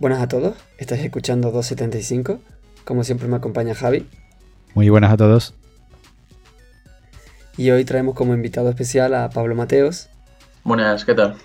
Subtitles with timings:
[0.00, 2.40] Buenas a todos, estáis escuchando 275.
[2.86, 4.08] Como siempre me acompaña Javi.
[4.74, 5.52] Muy buenas a todos.
[7.58, 10.08] Y hoy traemos como invitado especial a Pablo Mateos.
[10.64, 11.36] Buenas, ¿qué tal?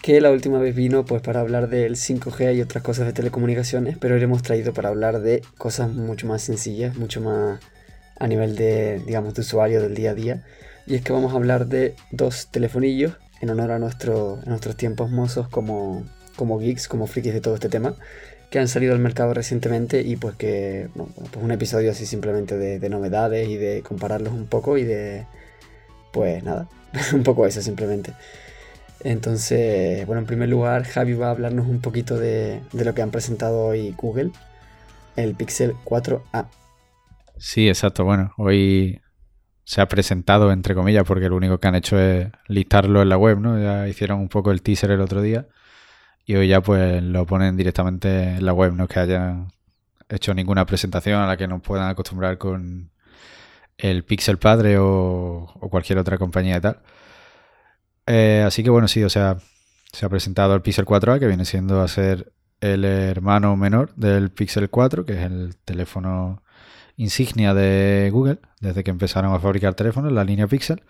[0.00, 3.98] Que la última vez vino pues para hablar del 5G y otras cosas de telecomunicaciones,
[3.98, 7.58] pero hoy hemos traído para hablar de cosas mucho más sencillas, mucho más
[8.20, 10.44] a nivel de, digamos, de usuario del día a día.
[10.86, 14.76] Y es que vamos a hablar de dos telefonillos en honor a, nuestro, a nuestros
[14.76, 16.04] tiempos mozos como,
[16.40, 17.94] como geeks, como frikis de todo este tema,
[18.48, 22.88] que han salido al mercado recientemente y pues que, pues un episodio así simplemente de,
[22.88, 25.26] novedades y de compararlos un poco y de,
[26.14, 26.66] pues nada,
[27.12, 28.14] un poco eso simplemente.
[29.04, 33.10] Entonces, bueno, en primer lugar, Javi va a hablarnos un poquito de lo que han
[33.10, 34.30] presentado hoy Google,
[35.16, 36.48] el Pixel 4a.
[37.36, 38.06] Sí, exacto.
[38.06, 38.98] Bueno, hoy
[39.64, 43.18] se ha presentado, entre comillas, porque lo único que han hecho es listarlo en la
[43.18, 43.62] web, ¿no?
[43.62, 45.46] Ya hicieron un poco el teaser el otro día
[46.30, 49.48] y hoy ya pues lo ponen directamente en la web, no es que hayan
[50.08, 52.92] hecho ninguna presentación a la que nos puedan acostumbrar con
[53.76, 56.82] el Pixel Padre o, cualquier otra compañía y tal.
[58.06, 59.38] Eh, así que bueno, sí, o sea,
[59.92, 64.30] se ha presentado el Pixel 4a, que viene siendo a ser el hermano menor del
[64.30, 66.44] Pixel 4, que es el teléfono
[66.96, 70.84] insignia de Google desde que empezaron a fabricar teléfonos, la línea Pixel,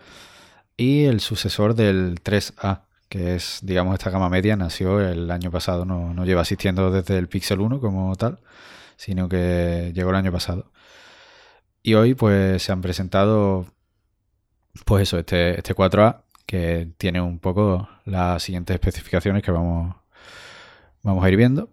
[0.77, 2.81] y el sucesor del 3A,
[3.11, 7.17] que es, digamos, esta gama media, nació el año pasado, no, no lleva asistiendo desde
[7.17, 8.39] el Pixel 1 como tal,
[8.95, 10.71] sino que llegó el año pasado.
[11.83, 13.65] Y hoy pues se han presentado,
[14.85, 19.95] pues eso, este, este 4A, que tiene un poco las siguientes especificaciones que vamos,
[21.03, 21.69] vamos a ir viendo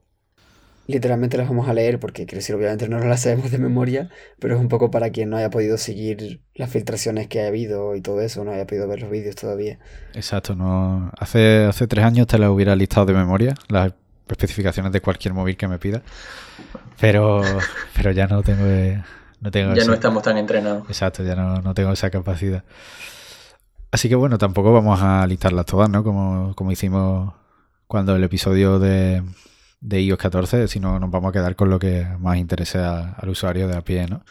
[0.89, 4.09] literalmente las vamos a leer porque quiero decir, obviamente no las sabemos de memoria,
[4.41, 7.95] pero es un poco para quien no haya podido seguir las filtraciones que ha habido
[7.95, 9.79] y todo eso, no haya podido ver los vídeos todavía.
[10.15, 13.93] Exacto, no hace, hace tres años te las hubiera listado de memoria, las
[14.29, 16.03] especificaciones de cualquier móvil que me pida,
[16.99, 17.43] pero,
[17.95, 18.65] pero ya no tengo...
[19.41, 20.89] No tengo ya no estamos tan entrenados.
[20.89, 22.65] Exacto, ya no, no tengo esa capacidad.
[23.93, 26.03] Así que bueno, tampoco vamos a listarlas todas, ¿no?
[26.03, 27.35] Como, como hicimos
[27.87, 29.23] cuando el episodio de,
[29.81, 33.69] de iOS 14, sino nos vamos a quedar con lo que más interese al usuario
[33.69, 34.23] de a pie, ¿no?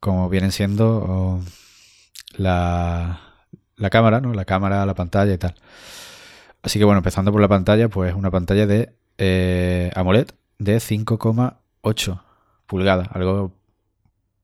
[0.00, 1.40] Como vienen siendo
[2.36, 3.20] la,
[3.76, 4.32] la cámara, ¿no?
[4.34, 5.54] La cámara, la pantalla y tal.
[6.62, 10.28] Así que bueno, empezando por la pantalla, pues una pantalla de eh, AMOLED
[10.58, 12.20] de 5,8
[12.66, 13.52] pulgadas, algo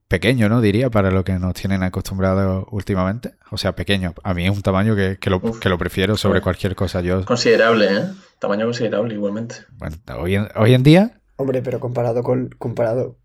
[0.07, 0.61] pequeño, ¿no?
[0.61, 3.33] Diría, para lo que nos tienen acostumbrados últimamente.
[3.51, 4.13] O sea, pequeño.
[4.23, 7.01] A mí es un tamaño que, lo, que lo, prefiero sobre cualquier cosa.
[7.01, 7.25] Yo...
[7.25, 8.03] Considerable, ¿eh?
[8.39, 9.55] Tamaño considerable igualmente.
[9.71, 11.21] Bueno, hoy en, hoy en día...
[11.35, 12.49] Hombre, pero comparado con...
[12.57, 13.17] Comparado...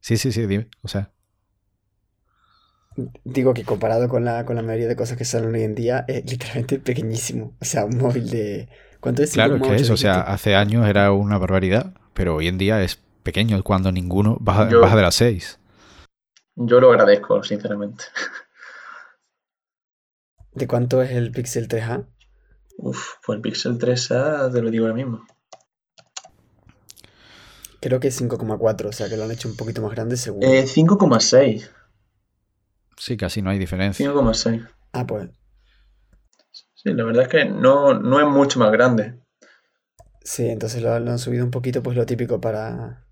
[0.00, 0.68] Sí, sí, sí, dime.
[0.82, 1.12] O sea...
[3.22, 6.04] Digo que comparado con la, con la mayoría de cosas que salen hoy en día,
[6.08, 7.56] es literalmente pequeñísimo.
[7.60, 8.68] O sea, un móvil de...
[9.00, 9.32] ¿Cuánto es?
[9.32, 9.90] Claro que es.
[9.90, 14.38] O sea, hace años era una barbaridad, pero hoy en día es pequeño cuando ninguno
[14.40, 15.57] baja, baja de las 6.
[16.60, 18.04] Yo lo agradezco, sinceramente.
[20.52, 22.06] ¿De cuánto es el Pixel 3A?
[22.78, 25.24] Uf, pues el Pixel 3A te lo digo ahora mismo.
[27.80, 30.48] Creo que es 5,4, o sea que lo han hecho un poquito más grande seguro.
[30.48, 31.70] Eh, 5,6.
[32.96, 34.10] Sí, casi no hay diferencia.
[34.10, 34.68] 5,6.
[34.92, 35.30] Ah, pues.
[36.74, 39.20] Sí, la verdad es que no, no es mucho más grande.
[40.22, 43.06] Sí, entonces lo, han subido un poquito, pues lo típico para,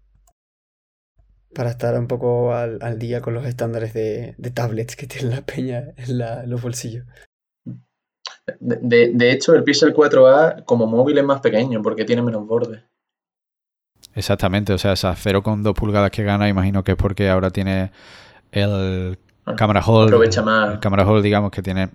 [1.56, 5.84] para estar un poco al, día con los estándares de, tablets que tiene la peña
[5.96, 7.06] en, los bolsillos.
[8.60, 12.84] De, hecho, el Pixel 4a como móvil es más pequeño porque tiene menos borde.
[14.14, 17.90] Exactamente, o sea, esas 0,2 pulgadas que gana, imagino que es porque ahora tiene
[18.52, 20.08] el ah, cámara hold.
[20.08, 20.74] Aprovecha más.
[20.74, 21.88] El cámara hold, digamos, que tiene,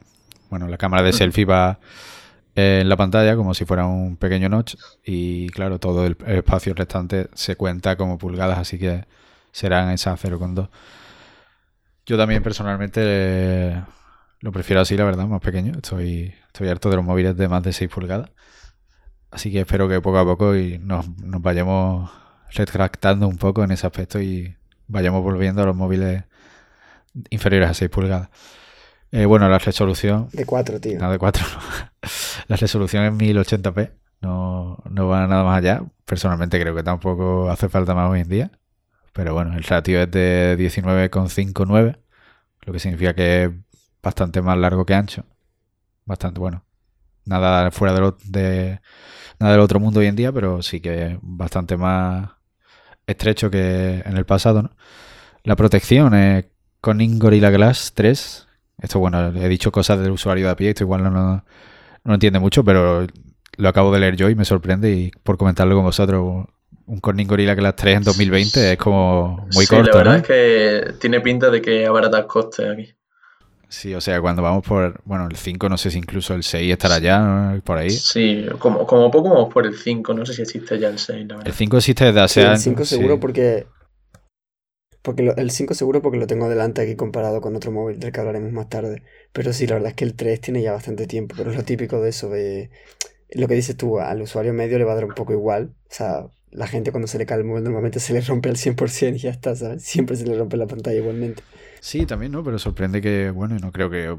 [0.50, 1.80] bueno, la cámara de selfie va
[2.56, 7.30] en la pantalla como si fuera un pequeño notch y claro, todo el espacio restante
[7.34, 9.06] se cuenta como pulgadas, así que
[9.52, 10.70] serán esas 0,2.
[12.06, 13.82] Yo también personalmente
[14.42, 15.74] lo prefiero así, la verdad, más pequeño.
[15.76, 18.32] Estoy, estoy harto de los móviles de más de 6 pulgadas.
[19.30, 22.12] Así que espero que poco a poco y nos, vayamos
[22.50, 26.24] retractando un poco en ese aspecto y vayamos volviendo a los móviles
[27.30, 28.30] inferiores a 6 pulgadas.
[29.12, 30.28] Eh, bueno, la resolución.
[30.34, 31.00] De 4, tío.
[31.00, 31.46] No, de 4
[32.48, 33.92] La resolución es 1080p.
[34.22, 35.84] No, no va nada más allá.
[36.06, 38.52] Personalmente creo que tampoco hace falta más hoy en día.
[39.14, 42.00] Pero bueno, el ratio es de 19,59,
[42.62, 43.52] lo que significa que es
[44.02, 45.26] bastante más largo que ancho.
[46.06, 46.66] Bastante bueno.
[47.26, 48.82] Nada fuera de, de
[49.40, 52.32] nada del otro mundo hoy en día, pero sí que es bastante más
[53.08, 54.72] estrecho que en el pasado, ¿no?
[55.44, 56.46] La protección es
[56.82, 58.48] con Gorilla Glass 3.
[58.80, 61.44] Esto, bueno, he dicho cosas del usuario de a pie, esto igual no,
[62.04, 63.08] no, entiende mucho, pero
[63.58, 66.48] lo acabo de leer yo y me sorprende y por comentarlo con vosotros,
[66.94, 70.18] un Corning Gorilla Glass 3 en 2020 es como muy Sí, corto, la verdad ¿no?
[70.18, 72.96] es que tiene pinta de que abaratas costes aquí.
[73.70, 76.72] Sí, o sea, cuando vamos por, bueno, el 5, no sé si incluso el 6
[76.74, 77.62] estará ya ¿no?
[77.62, 78.04] por ahí.
[78.12, 81.28] Sí, como, como poco vamos por el 5, no sé si existe ya el 6,
[81.28, 81.54] la El verdad.
[81.54, 82.58] 5 existe desde Sí, hace el años.
[82.58, 82.98] 5 sí.
[82.98, 83.68] seguro porque...
[85.04, 88.12] Porque lo- el 5 seguro porque lo tengo delante aquí comparado con otro móvil del
[88.12, 89.04] que hablaremos más tarde.
[89.34, 91.64] Pero sí, la verdad es que el 3 tiene ya bastante tiempo, pero es lo
[91.66, 92.70] típico de eso, de
[93.32, 95.76] lo que dices tú, al usuario medio le va a dar un poco igual.
[95.90, 98.56] O sea, la gente cuando se le cae el móvil normalmente se le rompe al
[98.58, 99.84] 100% y ya está, ¿sabes?
[99.84, 101.44] Siempre se le rompe la pantalla igualmente.
[101.80, 102.44] Sí, también, ¿no?
[102.44, 104.16] Pero sorprende que, bueno, no creo que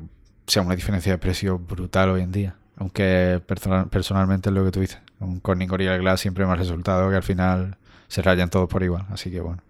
[0.46, 2.56] sea una diferencia de precio brutal hoy en día.
[2.76, 4.99] Aunque personal- personalmente es lo que tú dices.
[5.20, 7.76] Un Corning Gorilla Glass siempre ha resultado que al final
[8.08, 9.06] se rayan todos por igual.
[9.11, 9.62] Así que bueno.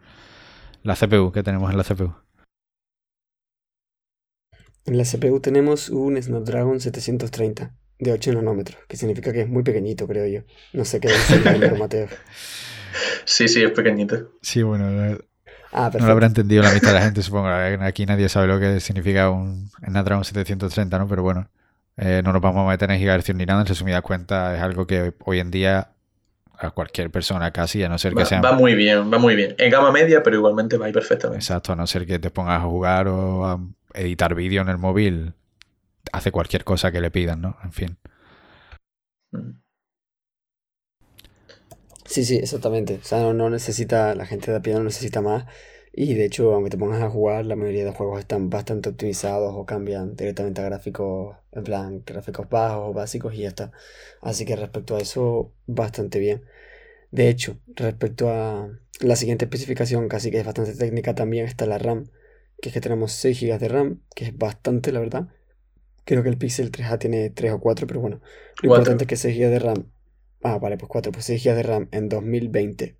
[0.82, 2.14] La CPU, ¿qué tenemos en la CPU?
[4.84, 9.62] En la CPU tenemos un Snapdragon 730 de 8 nanómetros, que significa que es muy
[9.62, 10.40] pequeñito, creo yo.
[10.72, 12.08] No sé qué dice Mateo.
[13.24, 14.32] Sí, sí, es pequeñito.
[14.42, 15.18] Sí, bueno, no,
[15.74, 17.48] Ah, no lo habrá entendido la mitad de la gente, supongo.
[17.48, 21.08] Aquí nadie sabe lo que significa un Snapdragon 730, ¿no?
[21.08, 21.48] Pero bueno,
[21.96, 23.62] eh, no nos vamos a meter en gigahercios ni nada.
[23.62, 25.92] En resumidas cuentas, es algo que hoy en día
[26.58, 28.42] a cualquier persona casi, a no ser que sea...
[28.42, 29.54] va muy bien, va muy bien.
[29.56, 31.42] En gama media, pero igualmente va ahí perfectamente.
[31.42, 33.58] Exacto, a no ser que te pongas a jugar o a
[33.94, 35.32] editar vídeo en el móvil,
[36.12, 37.56] hace cualquier cosa que le pidan, ¿no?
[37.62, 37.98] En fin.
[42.04, 42.96] Sí, sí, exactamente.
[43.02, 45.46] O sea, no, no necesita, la gente de a pie no necesita más.
[45.94, 49.52] Y de hecho, aunque te pongas a jugar, la mayoría de juegos están bastante optimizados
[49.54, 53.72] o cambian directamente a gráficos, en plan, gráficos bajos o básicos y ya está.
[54.20, 56.44] Así que respecto a eso, bastante bien.
[57.10, 58.70] De hecho, respecto a
[59.00, 62.10] la siguiente especificación, casi que es bastante técnica también, está la RAM,
[62.60, 65.28] que es que tenemos 6 GB de RAM, que es bastante, la verdad.
[66.04, 68.20] Creo que el Pixel 3A tiene 3 o 4, pero bueno,
[68.62, 69.86] lo importante es que 6 GB de RAM.
[70.42, 72.96] Ah, vale, pues 4, pues 6 GB de RAM en 2020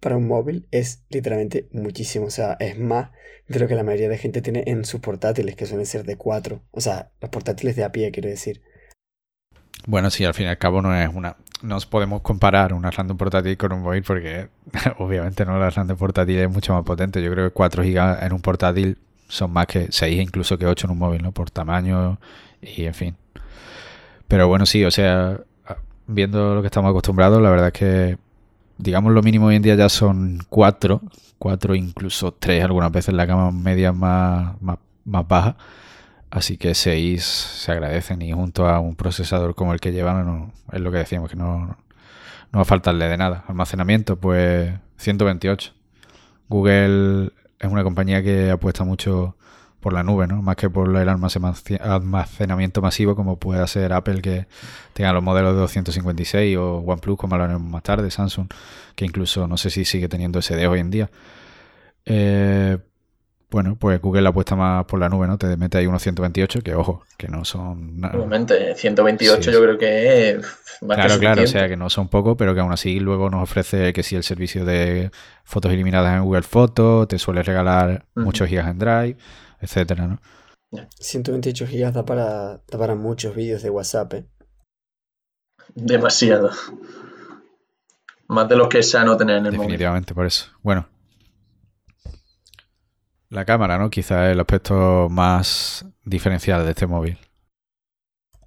[0.00, 2.26] para un móvil es literalmente muchísimo.
[2.26, 3.10] O sea, es más
[3.48, 6.16] de lo que la mayoría de gente tiene en sus portátiles, que suelen ser de
[6.16, 6.62] 4.
[6.70, 8.62] O sea, los portátiles de a pie, quiero decir.
[9.86, 11.36] Bueno, sí, al fin y al cabo no es una...
[11.62, 14.48] No os podemos comparar una random portátil con un móvil porque
[14.98, 17.22] obviamente no la random portátil es mucho más potente.
[17.22, 20.86] Yo creo que 4 GB en un portátil son más que 6, incluso que 8
[20.86, 21.32] en un móvil, ¿no?
[21.32, 22.18] Por tamaño
[22.60, 23.16] y en fin.
[24.28, 25.40] Pero bueno, sí, o sea,
[26.06, 28.18] viendo lo que estamos acostumbrados, la verdad es que,
[28.78, 31.00] digamos, lo mínimo hoy en día ya son 4,
[31.38, 35.56] 4 incluso 3 algunas veces la gama media más, más, más baja.
[36.30, 40.80] Así que 6 se agradecen y junto a un procesador como el que llevan, es
[40.80, 41.76] lo que decíamos, que no, no
[42.52, 43.44] va a faltarle de nada.
[43.48, 45.72] Almacenamiento, pues 128.
[46.48, 49.36] Google es una compañía que apuesta mucho
[49.80, 50.42] por la nube, ¿no?
[50.42, 54.46] Más que por el almacenamiento masivo como puede ser Apple que
[54.94, 58.48] tenga los modelos de 256 o OnePlus como hablaremos más tarde, Samsung,
[58.94, 61.10] que incluso no sé si sigue teniendo SD hoy en día.
[62.04, 62.78] Eh,
[63.50, 65.38] bueno, pues Google apuesta más por la nube, ¿no?
[65.38, 68.16] Te mete ahí unos 128, que ojo, que no son nada.
[68.16, 69.62] Obviamente, 128 Sí, yo sí.
[69.64, 70.36] creo que es
[70.82, 73.30] más que Claro, claro, o sea que no son pocos, pero que aún así luego
[73.30, 75.10] nos ofrece que sí el servicio de
[75.44, 79.16] fotos eliminadas en Google Fotos, te suele regalar muchos gigas en Drive,
[79.60, 80.20] etcétera, ¿no?
[80.98, 84.26] 128 GB da para, da para muchos vídeos de WhatsApp, ¿eh?
[85.74, 86.50] Demasiado.
[88.28, 89.68] Más de los que es sano tener en el móvil.
[89.68, 90.46] Definitivamente, por eso.
[90.62, 90.88] Bueno.
[93.28, 93.90] La cámara, ¿no?
[93.90, 97.18] Quizá es el aspecto más diferencial de este móvil.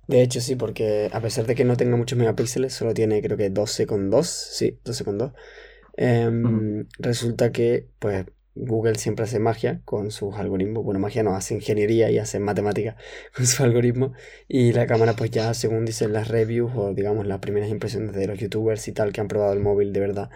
[0.07, 3.37] De hecho, sí, porque a pesar de que no tenga muchos megapíxeles, solo tiene creo
[3.37, 4.23] que 12,2.
[4.23, 5.33] Sí, 12,2.
[5.97, 10.83] Em, resulta que, pues, Google siempre hace magia con sus algoritmos.
[10.83, 12.95] Bueno, magia no, hace ingeniería y hace matemática
[13.35, 14.11] con sus algoritmos.
[14.47, 18.27] Y la cámara, pues ya, según dicen las reviews o digamos las primeras impresiones de
[18.27, 20.29] los youtubers y tal que han probado el móvil de verdad,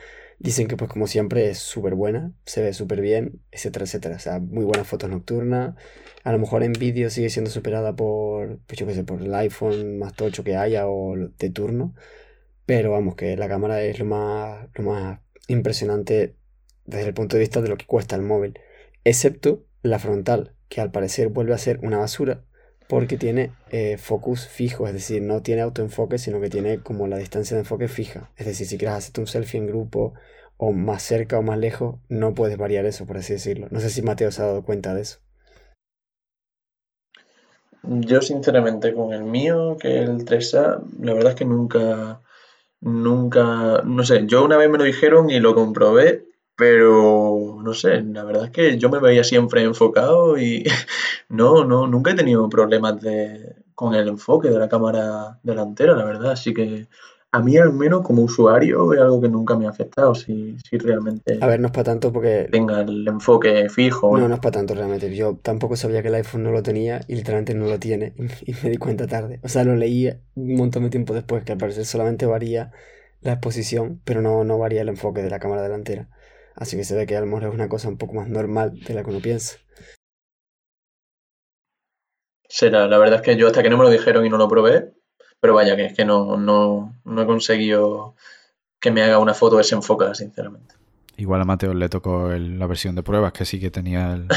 [0.44, 4.18] dicen que, pues, como siempre, es súper buena, se ve súper bien, etcétera, etcétera.
[4.18, 5.76] O sea, muy buenas fotos nocturnas.
[6.24, 9.34] A lo mejor en vídeo sigue siendo superada por, pues yo qué sé, por el
[9.34, 11.96] iPhone más tocho que haya o de turno.
[12.66, 16.36] Pero vamos, que la cámara es lo más, lo más impresionante
[16.86, 18.60] desde el punto de vista de lo que cuesta el móvil.
[19.06, 22.44] Excepto la frontal, que al parecer vuelve a ser una basura
[22.88, 27.18] porque tiene eh, focus fijo, es decir, no tiene autoenfoque, sino que tiene como la
[27.18, 28.30] distancia de enfoque fija.
[28.38, 30.14] Es decir, si quieres hacerte un selfie en grupo
[30.58, 33.68] o más cerca o más lejos, no puedes variar eso, por así decirlo.
[33.72, 35.20] No sé si Mateo se ha dado cuenta de eso.
[37.84, 42.22] Yo, sinceramente, con el mío, que es el 3A, la verdad es que nunca,
[42.80, 46.26] nunca, no sé, yo una vez me lo dijeron y lo comprobé,
[46.56, 50.64] pero no sé, la verdad es que yo me veía siempre enfocado y
[51.30, 56.06] no, no, nunca he tenido problemas de, con el enfoque de la cámara delantera, la
[56.06, 56.32] verdad.
[56.32, 56.88] Así que
[57.32, 60.78] a mí al menos como usuario es algo que nunca me ha afectado, si, si
[60.78, 62.48] realmente A ver, no es para tanto porque...
[62.52, 64.16] tenga el enfoque fijo.
[64.16, 65.14] No, no es para tanto realmente.
[65.16, 68.14] Yo tampoco sabía que el iPhone no lo tenía y literalmente no lo tiene
[68.46, 69.40] y me di cuenta tarde.
[69.42, 72.72] O sea, lo leí un montón de tiempo después, que al parecer solamente varía
[73.22, 76.10] la exposición, pero no, no varía el enfoque de la cámara delantera.
[76.56, 78.80] Así que se ve que a lo mejor es una cosa un poco más normal
[78.80, 79.58] de la que uno piensa.
[82.48, 84.48] Será, la verdad es que yo hasta que no me lo dijeron y no lo
[84.48, 84.94] probé,
[85.40, 88.16] pero vaya, que es que no, no, no he conseguido
[88.80, 90.76] que me haga una foto desenfocada, sinceramente.
[91.18, 94.28] Igual a Mateo le tocó el- la versión de pruebas que sí que tenía el,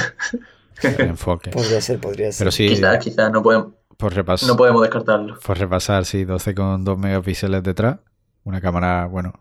[0.82, 1.50] el enfoque.
[1.50, 2.44] Podría ser, podría ser.
[2.44, 5.38] Pero sí, Quizás, quizás no podemos, por, repas- no podemos descartarlo.
[5.40, 7.98] por repasar, sí, 12,2 megapíxeles detrás.
[8.44, 9.32] Una cámara, bueno,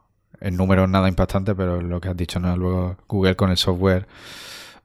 [0.41, 2.55] en números nada impactante, pero lo que has dicho, ¿no?
[2.57, 4.07] Luego Google con el software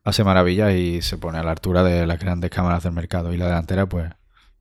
[0.04, 3.32] hace maravillas y se pone a la altura de las grandes cámaras del mercado.
[3.32, 4.10] Y la delantera, pues,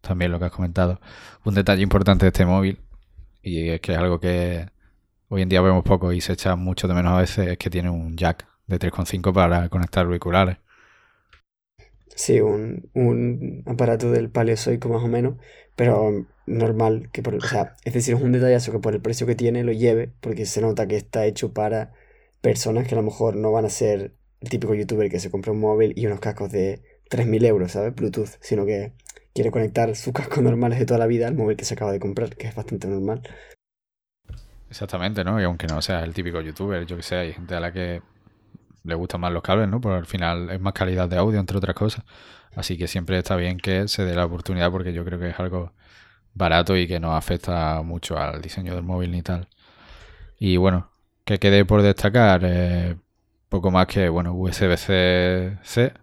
[0.01, 0.99] también lo que has comentado.
[1.45, 2.79] Un detalle importante de este móvil,
[3.41, 4.69] y es que es algo que
[5.29, 7.69] hoy en día vemos poco y se echa mucho de menos a veces, es que
[7.69, 10.57] tiene un jack de 3,5 para conectar auriculares.
[12.15, 15.35] Sí, un, un aparato del paleozoico más o menos,
[15.75, 19.27] pero normal, que por, o sea, es decir, es un detallazo que por el precio
[19.27, 21.93] que tiene lo lleve, porque se nota que está hecho para
[22.41, 25.51] personas que a lo mejor no van a ser el típico youtuber que se compra
[25.51, 27.93] un móvil y unos cascos de 3.000 euros, ¿sabes?
[27.95, 28.93] Bluetooth, sino que
[29.33, 31.99] quiere conectar sus cascos normales de toda la vida al móvil que se acaba de
[31.99, 33.21] comprar, que es bastante normal.
[34.69, 35.41] Exactamente, ¿no?
[35.41, 38.01] Y aunque no sea el típico youtuber, yo que sé, hay gente a la que
[38.83, 39.81] le gustan más los cables, ¿no?
[39.81, 42.05] Porque al final es más calidad de audio, entre otras cosas.
[42.55, 45.39] Así que siempre está bien que se dé la oportunidad porque yo creo que es
[45.39, 45.73] algo
[46.33, 49.47] barato y que no afecta mucho al diseño del móvil ni tal.
[50.39, 50.89] Y bueno,
[51.25, 52.95] que quede por destacar, eh,
[53.49, 55.93] poco más que, bueno, USB-C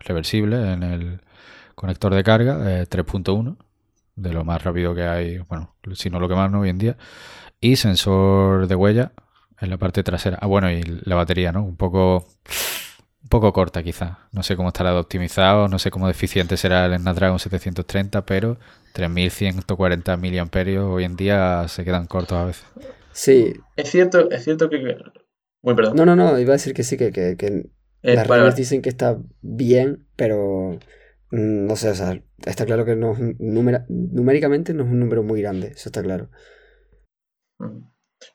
[0.00, 1.20] reversible en el
[1.74, 3.56] conector de carga, eh, 3.1,
[4.16, 6.60] de lo más rápido que hay, bueno, si no lo que más, ¿no?
[6.60, 6.96] Hoy en día.
[7.60, 9.12] Y sensor de huella
[9.60, 10.38] en la parte trasera.
[10.40, 11.64] Ah, bueno, y la batería, ¿no?
[11.64, 12.26] Un poco,
[13.22, 14.18] un poco corta quizá.
[14.32, 18.58] No sé cómo estará optimizado, no sé cómo de eficiente será el Snapdragon 730, pero
[18.94, 22.64] 3140 miliamperios hoy en día se quedan cortos a veces.
[23.12, 24.96] Sí, Es cierto, es cierto que...
[25.62, 25.96] Uy, perdón.
[25.96, 27.70] no, no, no, iba a decir que sí, que, que, que
[28.02, 30.78] Eh, las redes dicen que está bien, pero
[31.30, 33.16] mm, no sé, o sea, está claro que no
[33.88, 36.30] numéricamente no es un número muy grande, eso está claro.
[37.58, 37.88] Mm.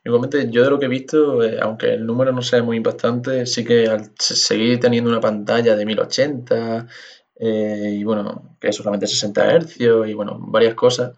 [0.06, 3.46] Igualmente, yo de lo que he visto, eh, aunque el número no sea muy impactante,
[3.46, 6.88] sí que al se- seguir teniendo una pantalla de 1080
[7.39, 11.13] eh, y bueno, que es solamente 60 Hz y bueno, varias cosas,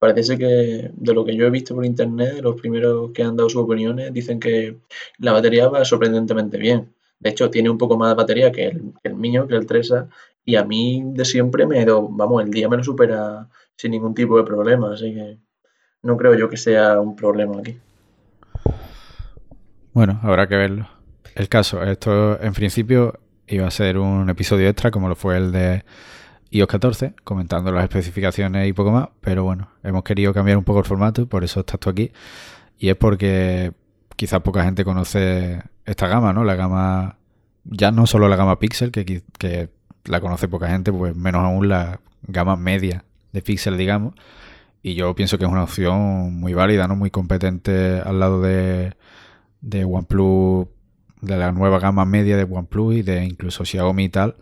[0.00, 3.48] parece que de lo que yo he visto por internet, los primeros que han dado
[3.48, 4.78] sus opiniones dicen que
[5.18, 6.92] la batería va sorprendentemente bien.
[7.20, 8.72] De hecho, tiene un poco más de batería que
[9.02, 10.08] el, mío, que el 3A,
[10.44, 13.46] y a mí de siempre me ha ido, vamos, el día me lo supera
[13.76, 15.38] sin ningún tipo de problema, así que
[16.02, 17.78] no creo yo que sea un problema aquí.
[19.92, 20.88] Bueno, habrá que verlo.
[21.34, 25.52] El caso, esto en principio iba a ser un episodio extra como lo fue el
[25.52, 25.84] de
[26.50, 30.80] iOS 14, comentando las especificaciones y poco más, pero bueno, hemos querido cambiar un poco
[30.80, 32.12] el formato, por eso estás tú aquí.
[32.78, 33.72] Y es porque
[34.16, 36.44] quizás poca gente conoce esta gama, ¿no?
[36.44, 37.18] La gama,
[37.64, 39.70] ya no solo la gama Pixel, que,
[40.04, 44.14] la conoce poca gente, pues menos aún la gama media de Pixel, digamos.
[44.82, 46.96] Y yo pienso que es una opción muy válida, ¿no?
[46.96, 48.94] Muy competente al lado de
[49.84, 50.68] OnePlus,
[51.22, 54.36] de la nueva gama media de OnePlus y de incluso Xiaomi y tal.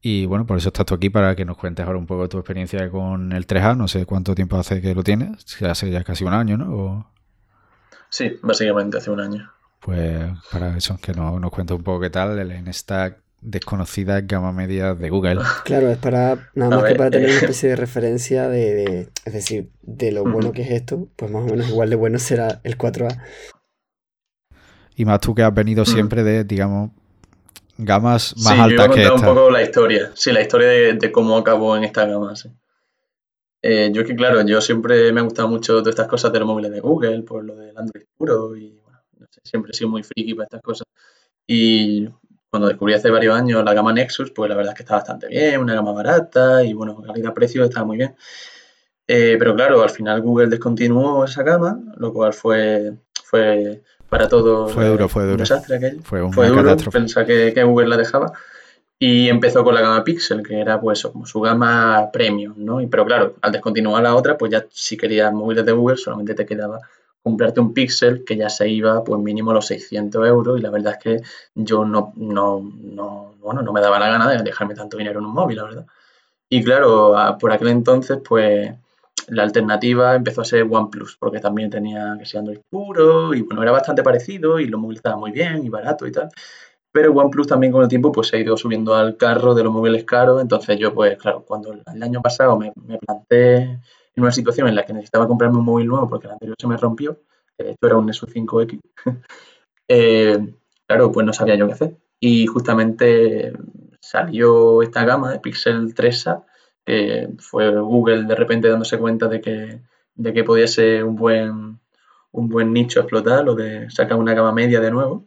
[0.00, 2.38] Y bueno, por eso estás tú aquí para que nos cuentes ahora un poco tu
[2.38, 3.76] experiencia con el 3A.
[3.76, 6.74] No sé cuánto tiempo hace que lo tienes, hace ya casi un año, ¿no?
[6.74, 7.06] O,
[8.10, 9.50] Sí, básicamente hace un año.
[9.80, 14.52] pues para eso, que nos, nos cuentes un poco qué tal en esta desconocida gama
[14.52, 15.40] media de Google.
[15.64, 17.32] Claro, es para nada más que para tener eh.
[17.32, 21.30] una especie de referencia de, de- es decir, de lo bueno que es esto, pues
[21.30, 23.18] más o menos igual de bueno será el 4A.
[24.96, 26.90] Y más tú que has venido siempre de, digamos,
[27.78, 29.26] gamas más Sí, yo altas que contar un esta.
[29.28, 30.10] poco la historia.
[30.14, 32.50] Sí, la historia de, de cómo acabó en esta gama, sí.
[33.62, 36.48] Eh, yo que, claro, yo siempre me han gustado mucho todas estas cosas de los
[36.48, 39.88] móviles de Google, por lo del Android puro y, bueno, no sé, siempre he sido
[39.88, 40.86] muy friki para estas cosas.
[41.46, 42.08] Y
[42.50, 45.28] cuando descubrí hace varios años la gama Nexus, pues la verdad es que está bastante
[45.28, 48.14] bien, una gama barata y, bueno, calidad-precio está muy bien.
[49.06, 52.94] Eh, pero claro, al final Google descontinuó esa gama, lo cual fue,
[53.24, 53.82] fue
[54.12, 55.38] para todos Fue duro, fue un duro.
[55.38, 56.02] desastre aquello.
[56.02, 58.30] Fue Fue duro pensar que, que Google la dejaba.
[58.98, 62.82] Y empezó con la gama Pixel, que era pues como su gama premium, ¿no?
[62.82, 66.34] Y, pero claro, al descontinuar la otra, pues ya si querías móviles de Google solamente
[66.34, 66.78] te quedaba
[67.22, 70.68] comprarte un Pixel que ya se iba pues mínimo a los 600 euros y la
[70.68, 71.22] verdad es que
[71.54, 75.24] yo no, no, no, bueno, no me daba la gana de dejarme tanto dinero en
[75.24, 75.86] un móvil, la verdad.
[76.50, 78.72] Y claro, por aquel entonces, pues
[79.28, 83.62] la alternativa empezó a ser OnePlus, porque también tenía que ser Android puro y bueno,
[83.62, 86.28] era bastante parecido y lo móviles estaba muy bien y barato y tal.
[86.92, 89.72] Pero OnePlus también con el tiempo pues se ha ido subiendo al carro de los
[89.72, 93.80] móviles caros, entonces yo pues claro, cuando el año pasado me, me planté
[94.14, 96.66] en una situación en la que necesitaba comprarme un móvil nuevo porque el anterior se
[96.66, 97.20] me rompió,
[97.56, 98.80] que de hecho era un Nexus 5X,
[99.88, 100.54] eh,
[100.86, 101.96] claro, pues no sabía yo qué hacer.
[102.20, 103.52] Y justamente
[104.00, 106.44] salió esta gama de Pixel 3A,
[106.84, 109.80] que fue Google de repente dándose cuenta de que,
[110.14, 111.80] de que podía ser un buen,
[112.32, 115.26] un buen nicho explotar, lo de sacar una gama media de nuevo.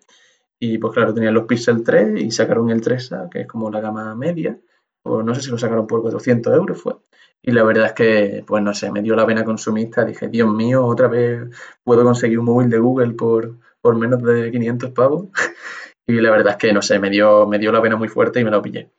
[0.60, 3.82] Y pues claro, tenían los Pixel 3 y sacaron el 3A, que es como la
[3.82, 4.58] gama media.
[5.04, 6.96] O no sé si lo sacaron por 400 euros fue.
[7.42, 10.04] Y la verdad es que, pues no sé, me dio la pena consumista.
[10.04, 11.44] Dije, Dios mío, otra vez
[11.84, 15.28] puedo conseguir un móvil de Google por, por menos de 500 pavos.
[16.08, 18.40] y la verdad es que, no sé, me dio, me dio la pena muy fuerte
[18.40, 18.90] y me lo pillé.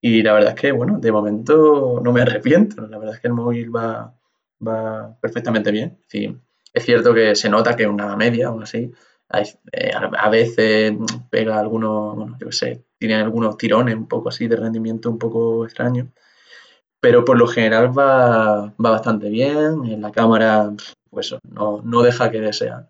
[0.00, 2.86] Y la verdad es que, bueno, de momento no me arrepiento.
[2.86, 4.14] La verdad es que el móvil va,
[4.66, 5.98] va perfectamente bien.
[6.06, 6.36] Sí,
[6.72, 8.92] es cierto que se nota que es una media, aún así,
[9.72, 10.94] eh, a veces
[11.30, 15.64] pega algunos, bueno, yo sé, tiene algunos tirones un poco así de rendimiento un poco
[15.64, 16.08] extraño.
[17.00, 19.84] Pero por lo general va, va bastante bien.
[19.86, 20.72] En la cámara,
[21.10, 22.88] pues no, no deja que desea.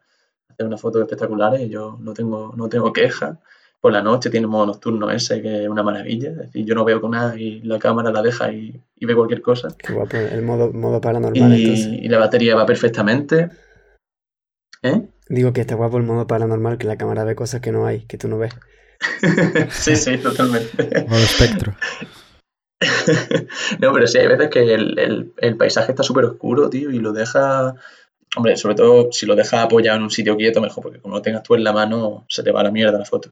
[0.48, 3.38] Hacer unas fotos espectaculares, yo no tengo, no tengo queja.
[3.80, 6.30] Por la noche tiene modo nocturno ese, que es una maravilla.
[6.30, 9.14] Es decir, yo no veo con nada y la cámara la deja y, y ve
[9.14, 9.68] cualquier cosa.
[9.78, 11.56] Qué guapo, el modo, modo paranormal.
[11.56, 13.50] Y, y la batería va perfectamente.
[14.82, 15.08] ¿Eh?
[15.28, 18.00] Digo que está guapo el modo paranormal, que la cámara ve cosas que no hay,
[18.06, 18.54] que tú no ves.
[19.70, 21.04] sí, sí, totalmente.
[21.06, 21.74] Modo espectro.
[23.80, 27.12] no, pero sí, hay veces que el, el, paisaje está súper oscuro, tío, y lo
[27.12, 27.74] deja.
[28.36, 31.22] Hombre, sobre todo si lo deja apoyado en un sitio quieto, mejor, porque como lo
[31.22, 33.30] tengas tú en la mano, se te va a la mierda la foto.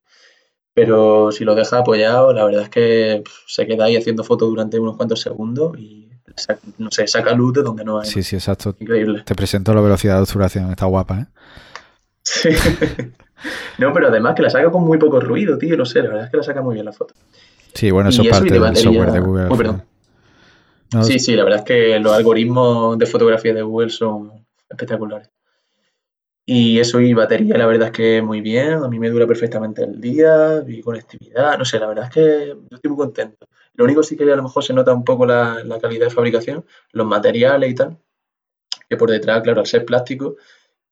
[0.76, 4.78] Pero si lo deja apoyado, la verdad es que se queda ahí haciendo fotos durante
[4.78, 6.10] unos cuantos segundos y,
[6.76, 8.06] no sé, saca luz de donde no hay.
[8.06, 8.76] Sí, sí, exacto.
[8.78, 9.22] Increíble.
[9.24, 11.26] Te presento la velocidad de obturación, está guapa, ¿eh?
[12.22, 12.50] Sí.
[13.78, 15.78] no, pero además que la saca con muy poco ruido, tío.
[15.78, 17.14] No sé, la verdad es que la saca muy bien la foto.
[17.72, 19.46] Sí, bueno, eso es parte del software de Google.
[19.48, 19.82] Oh, perdón.
[21.00, 25.30] sí, sí, la verdad es que los algoritmos de fotografía de Google son espectaculares.
[26.48, 28.74] Y eso y batería, la verdad es que muy bien.
[28.74, 31.58] A mí me dura perfectamente el día, y conectividad.
[31.58, 33.48] No sé, la verdad es que yo estoy muy contento.
[33.74, 36.14] Lo único sí que a lo mejor se nota un poco la, la calidad de
[36.14, 37.98] fabricación, los materiales y tal.
[38.88, 40.36] Que por detrás, claro, al ser plástico,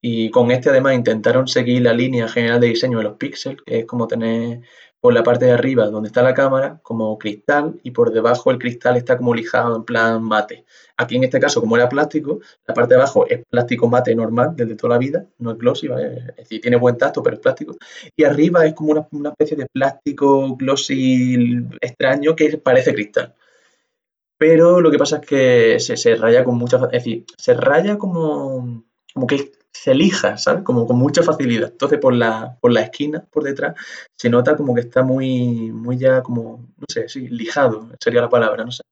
[0.06, 3.78] y con este además intentaron seguir la línea general de diseño de los píxeles, que
[3.78, 4.60] es como tener
[5.00, 8.58] por la parte de arriba donde está la cámara como cristal y por debajo el
[8.58, 10.66] cristal está como lijado en plan mate.
[10.98, 14.52] Aquí en este caso, como era plástico, la parte de abajo es plástico mate normal
[14.54, 17.74] desde toda la vida, no es glossy, es decir, tiene buen tacto, pero es plástico.
[18.14, 23.32] Y arriba es como una, una especie de plástico glossy extraño que parece cristal.
[24.36, 26.76] Pero lo que pasa es que se, se raya con mucha...
[26.92, 30.62] Es decir, se raya como, como que se elija, ¿sabes?
[30.62, 31.70] Como con mucha facilidad.
[31.72, 33.74] Entonces, por la, por la esquina, por detrás,
[34.16, 38.30] se nota como que está muy, muy ya como, no sé, sí, lijado, sería la
[38.30, 38.82] palabra, no sé.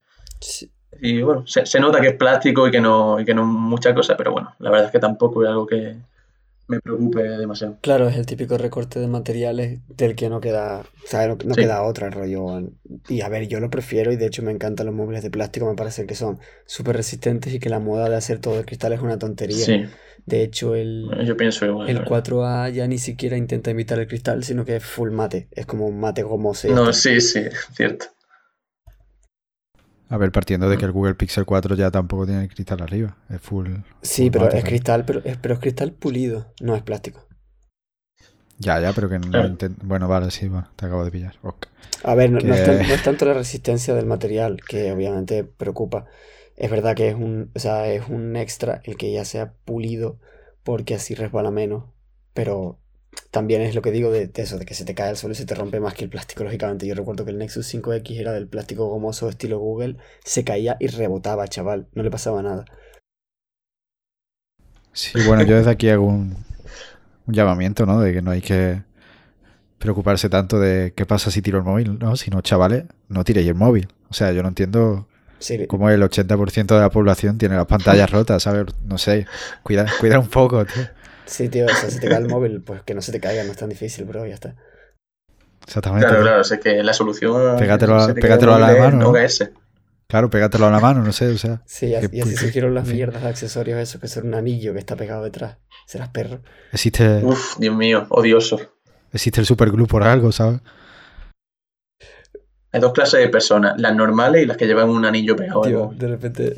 [1.00, 4.16] Y bueno, se, nota que es plástico y que no, y que no mucha cosa,
[4.16, 5.96] pero bueno, la verdad es que tampoco es algo que,
[6.68, 7.78] me preocupe demasiado.
[7.80, 11.82] Claro, es el típico recorte de materiales del que no queda, o sea, no, queda
[11.82, 12.70] otra rollo.
[13.08, 15.66] Y a ver, yo lo prefiero y de hecho me encantan los móviles de plástico,
[15.66, 18.92] me parece que son súper resistentes y que la moda de hacer todo de cristal
[18.92, 19.64] es una tontería.
[19.64, 19.84] Sí.
[20.26, 24.44] De hecho, el, yo pienso igual, el 4A ya ni siquiera intenta imitar el cristal,
[24.44, 26.70] sino que es full mate, es como un mate como se.
[26.70, 27.42] No, sí, sí,
[27.74, 28.06] cierto.
[30.08, 33.40] A ver, partiendo de que el Google Pixel 4 ya tampoco tiene cristal arriba, es
[33.40, 33.68] full.
[34.02, 37.26] Sí, pero es cristal, pero es, pero es cristal pulido, no es plástico.
[38.58, 41.34] Ya, ya, pero que no Bueno, vale, sí, bueno, te acabo de pillar.
[42.04, 46.06] A ver, no, es tanto la resistencia del material, que obviamente preocupa.
[46.56, 50.18] Es verdad que es un, o sea, es un extra el que ya sea pulido,
[50.62, 51.84] porque así resbala menos.
[52.34, 52.78] Pero
[53.30, 55.36] también es lo que digo de, eso, de que se te cae el suelo y
[55.36, 56.86] se te rompe más que el plástico, lógicamente.
[56.86, 60.86] Yo recuerdo que el Nexus 5X era del plástico gomoso estilo Google, se caía y
[60.88, 62.64] rebotaba, chaval, no le pasaba nada.
[64.92, 66.36] Sí, bueno, yo desde aquí hago un,
[67.26, 68.00] llamamiento, ¿no?
[68.00, 68.82] De que no hay que
[69.78, 72.16] preocuparse tanto de qué pasa si tiro el móvil, ¿no?
[72.16, 73.88] Si no, chavales, no tiréis el móvil.
[74.10, 75.08] O sea, yo no entiendo
[75.68, 78.66] cómo el 80% de la población tiene las pantallas rotas, ¿sabes?
[78.84, 79.26] No sé,
[79.62, 80.84] cuida, cuida un poco, tío.
[81.24, 83.44] Sí, tío, o sea, si te cae el móvil, pues que no se te caiga,
[83.44, 84.56] no es tan difícil, bro, ya está.
[85.64, 86.06] Exactamente.
[86.06, 87.56] Claro, claro, sé que la solución.
[87.58, 89.12] Pégatelo, a, pégatelo a la mano.
[89.12, 89.14] ¿no?
[90.08, 91.62] Claro, pégatelo a la mano, no sé, o sea.
[91.64, 94.96] Sí, y, así surgieron las mierdas de accesorios, eso, que es un anillo que está
[94.96, 95.56] pegado detrás.
[95.86, 96.42] Serás perro.
[96.72, 97.24] Existe.
[97.24, 98.60] Uf, Dios mío, odioso.
[99.12, 100.60] Existe el superglue por algo, ¿sabes?
[102.72, 105.60] Hay dos clases de personas, las normales y las que llevan un anillo pegado.
[105.60, 106.56] Tío, de repente.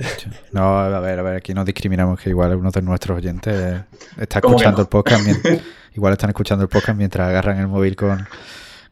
[0.52, 3.82] No, a ver, a ver, aquí no discriminamos que igual uno de nuestros oyentes
[4.16, 4.82] está ¿Cómo que escuchando no?
[4.82, 5.24] el podcast.
[5.94, 8.28] igual están escuchando el podcast mientras agarran el móvil con,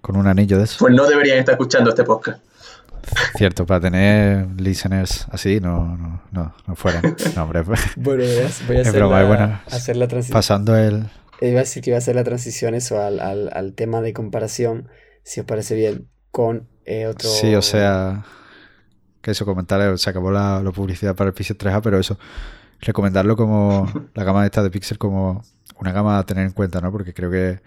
[0.00, 0.76] con un anillo de eso.
[0.80, 2.42] Pues no deberían estar escuchando este podcast.
[3.36, 7.16] Cierto, para tener listeners así, no, no, no, no fueran.
[7.36, 8.24] No, hombre, pues, Bueno,
[8.66, 10.34] voy a, hacer, broma, la, hacer la transición.
[10.34, 11.04] pasando el.
[11.40, 14.12] Iba a decir que iba a hacer la transición eso al, al, al tema de
[14.12, 14.88] comparación,
[15.22, 17.28] si os parece bien, con eh, otro.
[17.28, 18.24] Sí, o sea,
[19.20, 22.18] que eso, comentar, se acabó la, la publicidad para el Pixel 3A, pero eso,
[22.80, 25.42] recomendarlo como la gama esta de Pixel como
[25.78, 26.90] una gama a tener en cuenta, ¿no?
[26.92, 27.60] Porque creo que,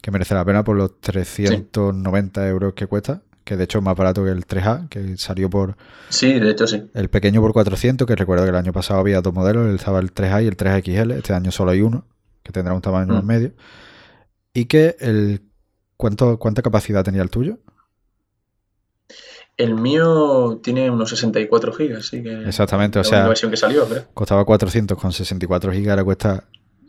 [0.00, 3.96] que merece la pena por los 390 euros que cuesta, que de hecho es más
[3.96, 5.76] barato que el 3A, que salió por
[6.08, 6.90] Sí, de hecho sí.
[6.94, 10.12] el pequeño por 400, que recuerdo que el año pasado había dos modelos, estaba el
[10.12, 12.04] 3A y el 3XL, este año solo hay uno,
[12.42, 13.26] que tendrá un tamaño más Mm.
[13.26, 13.52] medio,
[14.52, 15.42] y que el...
[15.98, 17.58] ¿Cuánto, ¿Cuánta capacidad tenía el tuyo?
[19.56, 22.42] El mío tiene unos 64 gigas, así que...
[22.46, 24.04] Exactamente, o la sea- única versión que salió, creo.
[24.12, 26.44] Costaba 400 con 64 gigas, ahora cuesta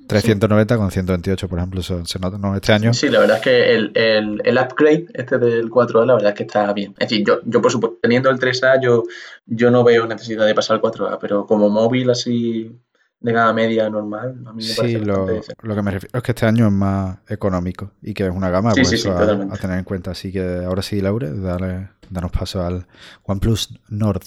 [0.07, 1.79] 390 con 128, por ejemplo.
[1.81, 2.93] Eso se nota, no, este año.
[2.93, 6.37] Sí, la verdad es que el, el, el upgrade este del 4A, la verdad es
[6.37, 6.93] que está bien.
[6.97, 9.03] Es decir, yo, yo por supuesto, teniendo el 3A, yo,
[9.45, 12.71] yo no veo necesidad de pasar al 4A, pero como móvil así
[13.19, 15.25] de gama media normal, a mí me Sí, parece lo,
[15.63, 18.49] lo que me refiero es que este año es más económico y que es una
[18.49, 19.13] gama Sí, pues, sí, sí, a-
[19.53, 20.11] a, tener en cuenta.
[20.11, 22.87] Así que ahora sí, Laure, dale, danos paso al
[23.23, 24.23] OnePlus Nord.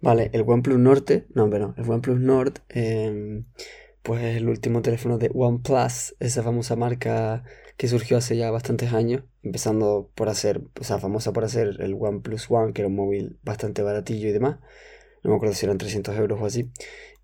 [0.00, 3.44] Vale, el OnePlus Norte, no, pero el OnePlus Nord, em,
[4.02, 7.44] pues es el último teléfono de OnePlus, esa famosa marca
[7.76, 11.94] que surgió hace ya bastantes años, empezando por hacer, o sea, famosa por hacer el
[11.98, 14.58] OnePlus One, que era un móvil bastante baratillo y demás,
[15.22, 16.70] no me acuerdo si eran 300 euros o así,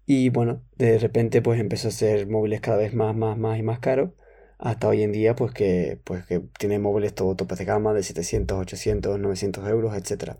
[0.06, 3.62] y bueno, de repente pues empezó a hacer móviles cada vez más, más, más y
[3.62, 4.10] más caros,
[4.58, 8.02] hasta hoy en día pues que, pues que tiene móviles todo tope de gama de
[8.02, 10.38] 700, 800, 900 euros, etcétera.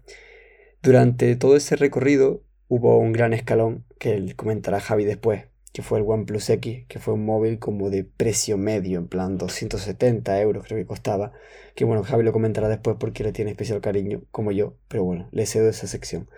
[0.82, 6.04] Durante todo ese recorrido hubo un gran escalón que comentará Javi después, que fue el
[6.06, 10.78] OnePlus X, que fue un móvil como de precio medio, en plan 270 euros creo
[10.78, 11.32] que costaba,
[11.74, 15.28] que bueno, Javi lo comentará después porque le tiene especial cariño, como yo, pero bueno,
[15.32, 16.28] le cedo esa sección.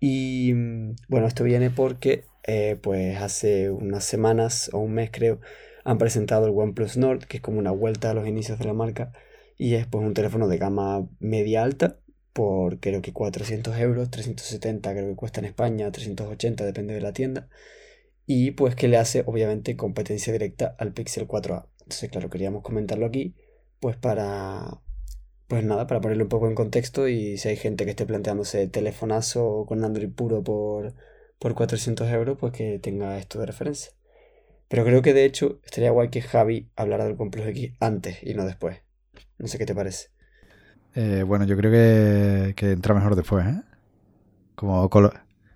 [0.00, 5.40] Y mm, bueno, esto viene porque eh, pues hace unas semanas o un mes creo
[5.86, 8.74] han presentado el OnePlus Nord, que es como una vuelta a los inicios de la
[8.74, 9.12] marca,
[9.56, 12.00] y es pues un teléfono de gama media alta,
[12.32, 17.12] por creo que 400 euros, 370 creo que cuesta en España, 380 depende de la
[17.12, 17.48] tienda,
[18.26, 21.66] y pues que le hace obviamente competencia directa al Pixel 4a.
[21.82, 23.36] Entonces claro, queríamos comentarlo aquí,
[23.78, 24.80] pues para,
[25.46, 28.66] pues nada, para ponerlo un poco en contexto y si hay gente que esté planteándose
[28.66, 30.94] telefonazo con Android puro por,
[31.38, 33.95] por 400 euros, pues que tenga esto de referencia.
[34.68, 38.34] Pero creo que de hecho estaría guay que Javi hablara del OnePlus X antes y
[38.34, 38.82] no después.
[39.38, 40.08] No sé qué te parece.
[40.94, 43.62] Eh, bueno, yo creo que, que entra mejor después, ¿eh?
[44.56, 45.12] Como, colo-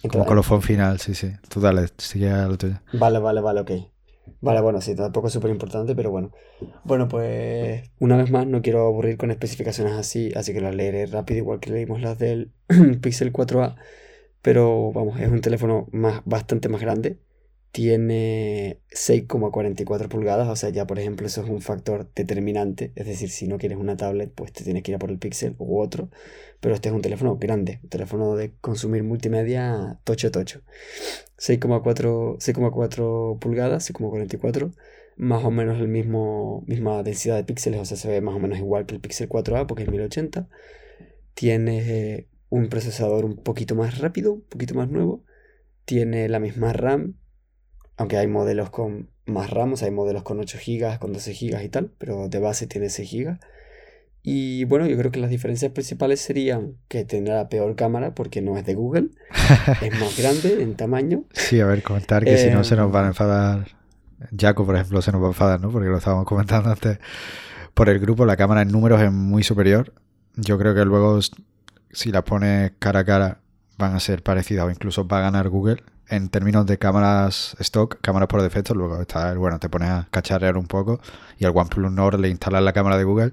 [0.09, 1.33] como colofón final, sí, sí.
[1.49, 2.77] Tú dale, sigue a lo tuyo.
[2.92, 3.70] Vale, vale, vale, ok.
[4.40, 6.33] Vale, bueno, sí, tampoco es súper importante, pero bueno.
[6.83, 11.07] Bueno, pues una vez más no quiero aburrir con especificaciones así, así que las leeré
[11.07, 12.53] rápido, igual que leímos las del
[13.03, 13.77] Pixel 4a.
[14.42, 17.18] Pero vamos, es un teléfono más, bastante más grande.
[17.72, 22.92] Tiene 6,44 pulgadas, o sea, ya por ejemplo eso es un factor determinante.
[22.96, 25.18] Es decir, si no quieres una tablet, pues te tienes que ir a por el
[25.18, 26.11] Pixel u otro.
[26.61, 30.62] Pero este es un teléfono grande, un teléfono de consumir multimedia tocho tocho.
[31.38, 34.74] 6,4 6,4 pulgadas, 6,44,
[35.16, 38.40] más o menos el mismo misma densidad de píxeles, o sea, se ve más o
[38.40, 40.48] menos igual que el Pixel 4a porque es 1080.
[41.35, 41.78] Tiene
[42.18, 45.22] eh, un procesador un poquito más rápido, un poquito más nuevo.
[45.85, 47.16] Tiene la misma RAM,
[48.00, 51.34] aunque hay modelos con más RAM, o sea, hay modelos con 8 GB, con 12
[51.34, 53.38] GB y tal, pero de base tiene 6 GB.
[54.22, 58.40] Y bueno, yo creo que las diferencias principales serían que tendrá la peor cámara porque
[58.40, 59.10] no es de Google,
[59.82, 61.24] es más grande en tamaño.
[61.34, 62.92] Sí, a ver, comentar que si no se nos Em.
[62.92, 63.68] van a enfadar.
[64.34, 65.70] Jaco, por ejemplo, se nos va a enfadar, ¿no?
[65.70, 66.98] Porque lo estábamos comentando antes
[67.74, 68.24] por el grupo.
[68.24, 69.92] La cámara en números es muy superior.
[70.36, 71.18] Yo creo que luego,
[71.90, 73.40] si las pones cara a cara,
[73.76, 75.82] van a ser parecidas o incluso va a ganar Google.
[76.11, 80.57] En términos de cámaras stock, cámaras por defecto, luego está, bueno, te pones a cacharrear
[80.57, 81.01] un poco
[81.38, 83.31] y al OnePlus Nord le instalas la cámara de Google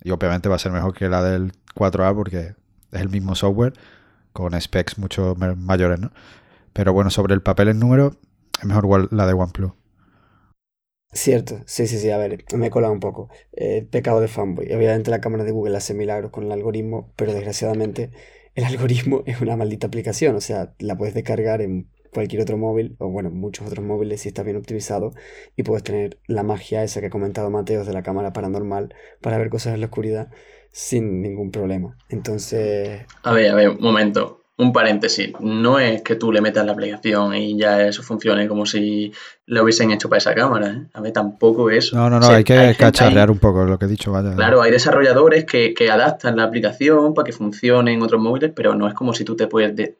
[0.00, 2.54] y obviamente va a ser mejor que la del 4A porque
[2.92, 3.72] es el mismo software
[4.32, 6.12] con specs mucho mayores, ¿no?
[6.72, 8.14] Pero bueno, sobre el papel en número,
[8.60, 9.72] es mejor la de OnePlus.
[11.12, 13.28] Cierto, sí, sí, sí, a ver, me he colado un poco.
[13.50, 14.72] Eh, pecado de fanboy.
[14.72, 18.12] Obviamente la cámara de Google hace milagros con el algoritmo, pero desgraciadamente
[18.54, 22.96] el algoritmo es una maldita aplicación, o sea, la puedes descargar en cualquier otro móvil,
[22.98, 25.12] o bueno, muchos otros móviles si está bien optimizado,
[25.56, 29.38] y puedes tener la magia esa que ha comentado Mateos de la cámara paranormal para
[29.38, 30.30] ver cosas en la oscuridad,
[30.72, 31.96] sin ningún problema.
[32.08, 33.06] Entonces...
[33.22, 36.72] A ver, a ver, un momento un paréntesis, no es que tú le metas la
[36.72, 39.10] aplicación y ya eso funcione como si
[39.46, 40.68] lo hubiesen hecho para esa cámara.
[40.68, 40.82] ¿eh?
[40.92, 41.96] A ver, tampoco eso.
[41.96, 44.34] No, no, no, hay que cacharrear un poco lo que he dicho, vaya.
[44.34, 48.86] Claro, hay desarrolladores que, adaptan la aplicación para que funcione en otros móviles, pero no
[48.86, 49.96] es como si tú te, puedes te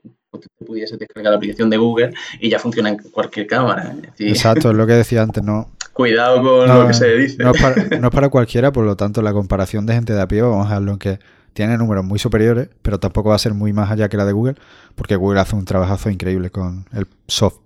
[0.65, 3.95] pudiese descargar la aplicación de Google y ya funciona en cualquier cámara.
[4.19, 4.29] ¿eh?
[4.29, 5.71] Exacto, es lo que decía antes, no.
[5.95, 7.43] Cuidado con lo que se dice.
[7.43, 10.21] No es, para, no es para cualquiera, por lo tanto, la comparación de gente de
[10.21, 11.19] a pie, vamos a dejarlo en que
[11.53, 14.33] tiene números muy superiores, pero tampoco va a ser muy más allá que la de
[14.33, 14.57] Google,
[14.95, 17.59] porque Google hace un trabajazo increíble con el soft,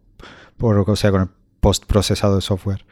[0.57, 1.29] por, o sea, con el
[1.61, 2.85] post procesado de software.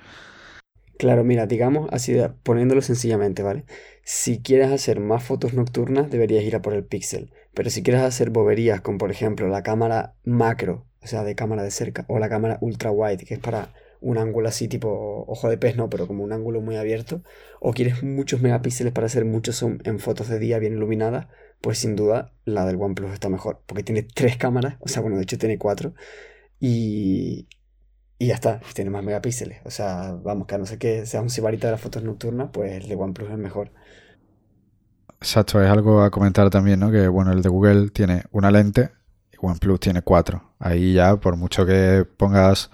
[0.98, 3.64] Claro, mira, digamos así, poniéndolo sencillamente, ¿vale?
[4.04, 7.32] Si quieres hacer más fotos nocturnas, deberías ir a por el Pixel.
[7.54, 11.62] Pero si quieres hacer boberías con, por ejemplo, la cámara macro, o sea, de cámara
[11.62, 13.72] de cerca, o la cámara ultra wide, que es para
[14.02, 17.22] un ángulo así tipo ojo de pez, no, pero como un ángulo muy abierto,
[17.60, 21.28] o quieres muchos megapíxeles para hacer mucho zoom en fotos de día bien iluminadas,
[21.60, 25.16] pues sin duda la del OnePlus está mejor, porque tiene tres cámaras, o sea, bueno,
[25.16, 25.94] de hecho tiene cuatro,
[26.60, 27.48] y,
[28.18, 31.22] y ya está, tiene más megapíxeles, o sea, vamos, que a no ser que sea
[31.22, 33.70] un cibarita de las fotos nocturnas, pues el de OnePlus es mejor.
[35.20, 36.90] Exacto, es algo a comentar también, ¿no?
[36.90, 38.90] Que bueno, el de Google tiene una lente
[39.32, 40.54] y OnePlus tiene cuatro.
[40.58, 42.72] Ahí ya, por mucho que pongas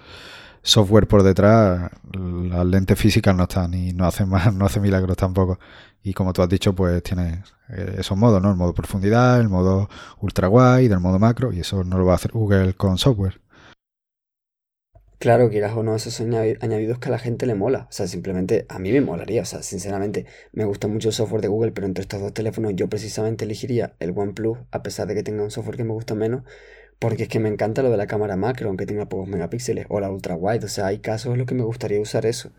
[0.61, 5.17] software por detrás, las lentes físicas no están y no hacen más, no hacen milagros
[5.17, 5.59] tampoco.
[6.03, 8.51] Y como tú has dicho, pues tiene eh, esos modos, ¿no?
[8.51, 9.89] El modo profundidad, el modo
[10.21, 13.41] ultra wide, el modo macro, y eso no lo va a hacer Google con software.
[15.19, 17.87] Claro, quieras o no, esos son añadidos que a la gente le mola.
[17.89, 19.41] O sea, simplemente a mí me molaría.
[19.41, 22.71] O sea, sinceramente, me gusta mucho el software de Google, pero entre estos dos teléfonos
[22.75, 26.15] yo precisamente elegiría el OnePlus, a pesar de que tenga un software que me gusta
[26.15, 26.43] menos,
[26.99, 29.99] porque es que me encanta lo de la cámara macro, aunque tenga pocos megapíxeles, o
[29.99, 30.65] la ultra wide.
[30.65, 32.51] O sea, hay casos en los que me gustaría usar eso.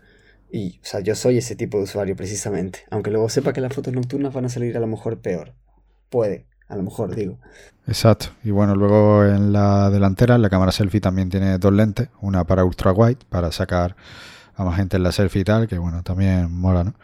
[0.51, 2.79] Y, o sea, yo soy ese tipo de usuario precisamente.
[2.89, 5.53] Aunque luego sepa que las fotos nocturnas van a salir a lo mejor peor.
[6.09, 7.39] Puede, a lo mejor digo.
[7.87, 8.27] Exacto.
[8.43, 12.09] Y bueno, luego en la delantera, la cámara selfie también tiene dos lentes.
[12.19, 13.95] Una para ultra wide, para sacar
[14.55, 16.95] a más gente en la selfie y tal, que bueno, también mola, ¿no?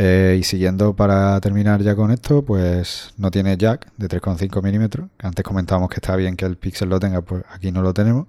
[0.00, 5.08] Eh, y siguiendo para terminar ya con esto, pues no tiene jack de 3,5 milímetros.
[5.18, 8.28] Antes comentábamos que está bien que el Pixel lo tenga, pues aquí no lo tenemos.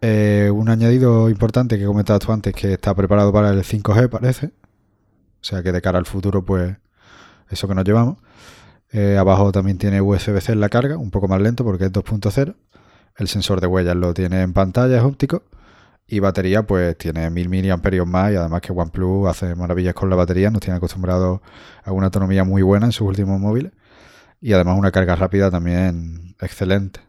[0.00, 4.46] Eh, un añadido importante que comentabas tú antes, que está preparado para el 5G, parece.
[4.46, 6.76] O sea que de cara al futuro, pues
[7.50, 8.18] eso que nos llevamos.
[8.90, 12.56] Eh, abajo también tiene USB-C en la carga, un poco más lento porque es 2.0.
[13.16, 15.44] El sensor de huellas lo tiene en pantalla, es óptico.
[16.06, 20.16] Y batería, pues tiene 1000 miliamperios más y además que OnePlus hace maravillas con la
[20.16, 21.42] batería, nos tiene acostumbrado
[21.82, 23.72] a una autonomía muy buena en sus últimos móviles
[24.40, 27.00] y además una carga rápida también excelente.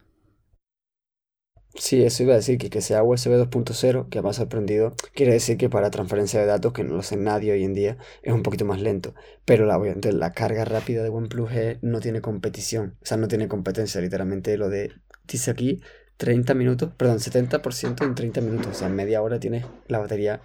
[1.77, 5.33] Sí, eso iba a decir que que sea USB 2.0, que me ha sorprendido, quiere
[5.33, 8.33] decir que para transferencia de datos, que no lo hace nadie hoy en día, es
[8.33, 9.13] un poquito más lento.
[9.43, 11.49] Pero la, la carga rápida de OnePlus
[11.81, 14.93] no tiene competición, o sea, no tiene competencia, literalmente lo de,
[15.27, 15.81] dice aquí,
[16.17, 18.67] 30 minutos, perdón, 70% en 30 minutos.
[18.67, 20.41] O sea, en media hora tienes la batería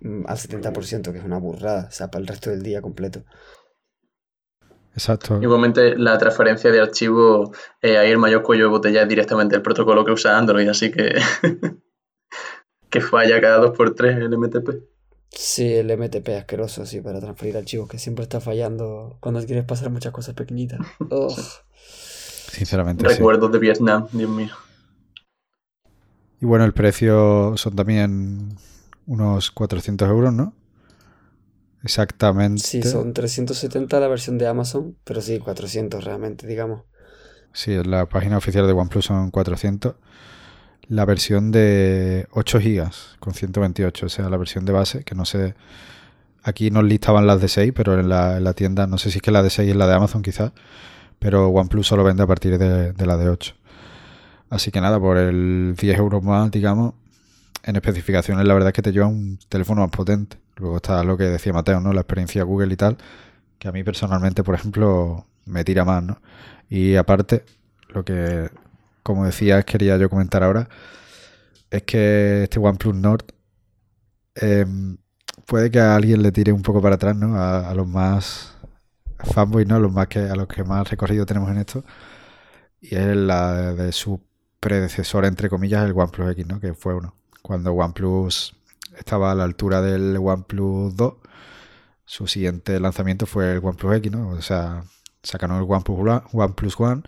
[0.00, 1.86] mm, al 70%, que es una burrada.
[1.88, 3.24] O sea, para el resto del día completo.
[4.94, 5.38] Exacto.
[5.40, 9.62] Igualmente, la transferencia de archivo, eh, ahí el mayor cuello de botella es directamente el
[9.62, 11.20] protocolo que usa Android, así que.
[12.90, 14.84] que falla cada 2x3 el MTP.
[15.30, 19.64] Sí, el MTP es asqueroso, así, para transferir archivos, que siempre está fallando cuando quieres
[19.64, 20.80] pasar muchas cosas pequeñitas.
[22.50, 23.06] Sinceramente.
[23.06, 24.52] Recuerdos de Vietnam, Dios mío.
[26.40, 28.56] Y bueno, el precio son también
[29.06, 30.54] unos 400 euros, ¿no?
[31.82, 32.62] Exactamente.
[32.62, 36.82] Sí, son 370 la versión de Amazon, pero sí, 400 realmente, digamos.
[37.52, 39.96] Sí, en la página oficial de OnePlus son 400.
[40.88, 45.24] La versión de 8 GB con 128, o sea, la versión de base, que no
[45.24, 45.54] sé.
[46.42, 49.30] Aquí nos listaban las de 6, pero en la, tienda, no sé si es que
[49.30, 50.52] la de 6 es la de Amazon quizás,
[51.18, 53.54] pero OnePlus solo vende a partir de, de la de 8.
[54.50, 56.94] Así que nada, por el 10 euros más, digamos,
[57.62, 60.38] en especificaciones la verdad es que te lleva un teléfono más potente.
[60.56, 61.92] Luego está lo que decía Mateo, ¿no?
[61.92, 62.98] La experiencia Google y tal,
[63.58, 66.20] que a mí personalmente, por ejemplo, me tira más, ¿no?
[66.68, 67.44] Y aparte,
[67.88, 68.50] lo que,
[69.02, 70.68] como decía, quería yo comentar ahora,
[71.70, 73.24] es que este OnePlus Nord
[74.34, 74.98] em,
[75.46, 77.36] puede que a alguien le tire un poco para atrás, ¿no?
[77.40, 78.54] A, los más
[79.18, 79.76] fanboys, ¿no?
[79.76, 81.84] A los, más que, a los que más recorrido tenemos en esto.
[82.80, 84.20] Y es la de su
[84.60, 86.60] predecesor, entre comillas, el OnePlus X, ¿no?
[86.60, 87.14] Que fue uno.
[87.42, 88.54] Cuando OnePlus
[88.98, 91.14] estaba a la altura del OnePlus 2,
[92.04, 94.28] su siguiente lanzamiento fue el OnePlus X, ¿no?
[94.30, 94.84] O sea,
[95.22, 97.02] sacaron el OnePlus One, OnePlus One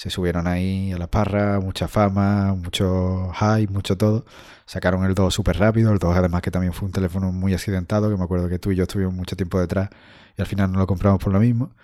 [0.00, 4.24] se subieron ahí a la parra, mucha fama, mucho hype, mucho todo.
[4.64, 8.08] Sacaron el 2 súper rápido, el 2 además que también fue un teléfono muy accidentado,
[8.08, 9.90] que me acuerdo que tú y yo estuvimos mucho tiempo detrás
[10.38, 11.74] y al final no lo compramos por lo mismo.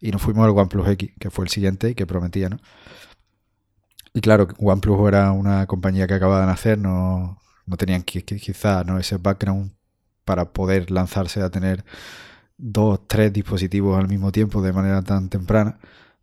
[0.00, 2.56] Y nos fuimos al OnePlus X, que fue el siguiente y que prometía, ¿no?
[4.12, 8.98] Y claro, OnePlus era una compañía que acababa de nacer, no, no tenían quizá ¿no?
[8.98, 9.72] ese background
[10.24, 11.84] para poder lanzarse a tener
[12.56, 15.78] dos, tres dispositivos al mismo tiempo de manera tan temprana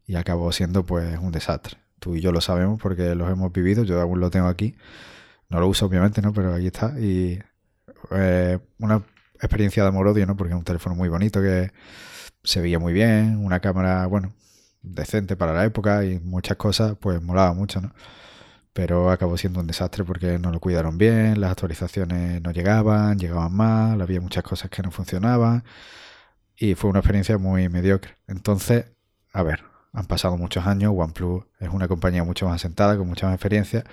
[0.06, 1.78] y acabó siendo pues un desastre.
[2.00, 4.76] Tú y yo lo sabemos porque los hemos vivido, yo aún lo tengo aquí.
[5.50, 6.34] No lo uso obviamente, ¿no?
[6.34, 7.00] Pero aquí está.
[7.00, 7.40] Y
[8.12, 9.04] eh, una
[9.36, 10.38] experiencia de amor-odio, ¿no?
[10.38, 11.72] Porque es un teléfono muy bonito que
[12.44, 14.34] se veía muy bien, una cámara, bueno,
[14.96, 17.94] decente para la época y muchas cosas, pues molaba mucho, ¿no?
[18.74, 23.54] Pero acabó siendo un desastre porque no lo cuidaron bien, las actualizaciones no llegaban, llegaban
[23.54, 25.64] mal, había muchas cosas que no funcionaban
[26.56, 28.18] y fue una experiencia muy mediocre.
[28.28, 28.86] Entonces,
[29.34, 33.28] a ver, han pasado muchos años, OnePlus es una compañía mucho más asentada, con mucha
[33.28, 33.84] más experiencia,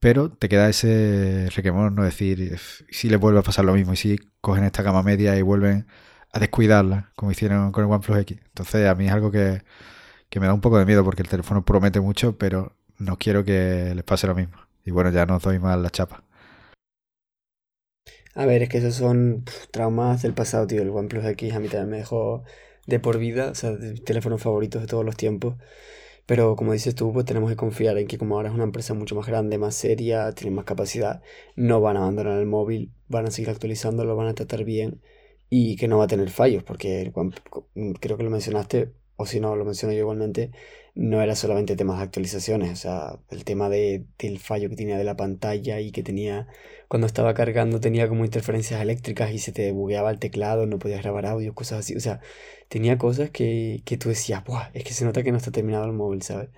[0.00, 2.58] pero te queda ese requemor, no decir,
[2.90, 5.86] si le vuelve a pasar lo mismo, y si cogen esta gama media y vuelven
[6.32, 8.38] a descuidarla, como hicieron con el OnePlus X.
[8.46, 9.62] Entonces a mí es algo que,
[10.28, 13.44] que me da un poco de miedo porque el teléfono promete mucho, pero no quiero
[13.44, 14.56] que les pase lo mismo.
[14.84, 16.24] Y bueno, ya no doy más la chapa.
[18.34, 20.82] A ver, es que esos son traumas del pasado, tío.
[20.82, 22.44] El OnePlus X a mí también me dejó
[22.86, 25.56] de por vida, o sea, de teléfonos favoritos de todos los tiempos.
[26.26, 28.94] Pero como dices tú, pues tenemos que confiar en que como ahora es una empresa
[28.94, 31.22] mucho más grande, más seria, tiene más capacidad,
[31.56, 35.00] no van a abandonar el móvil, van a seguir actualizándolo, van a tratar bien
[35.50, 37.12] y que no va a tener fallos, porque
[38.00, 40.50] creo que lo mencionaste, o si no, lo menciono yo igualmente,
[40.94, 44.98] no era solamente temas de actualizaciones, o sea, el tema de, del fallo que tenía
[44.98, 46.48] de la pantalla y que tenía,
[46.88, 51.02] cuando estaba cargando tenía como interferencias eléctricas y se te bugueaba el teclado, no podías
[51.02, 52.20] grabar audio, cosas así, o sea,
[52.68, 55.84] tenía cosas que, que tú decías, Buah, es que se nota que no está terminado
[55.86, 56.50] el móvil, ¿sabes?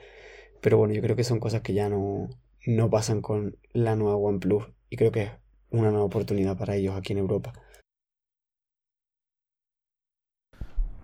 [0.61, 2.29] Pero bueno, yo creo que son cosas que ya no,
[2.67, 5.31] no pasan con la nueva OnePlus y creo que es
[5.71, 7.53] una nueva oportunidad para ellos aquí en Europa.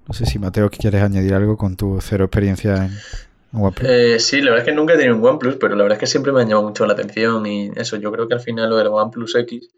[0.06, 3.88] No sé si Mateo quieres añadir algo con tu cero experiencia en OnePlus.
[3.88, 6.00] Eh, sí, la verdad es que nunca he tenido un OnePlus, pero la verdad es
[6.00, 8.70] que siempre me ha llamado mucho la atención y eso, yo creo que al final
[8.70, 9.68] lo del OnePlus X,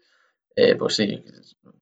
[0.55, 1.23] eh, pues sí,